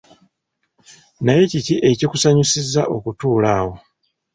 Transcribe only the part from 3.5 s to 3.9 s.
awo?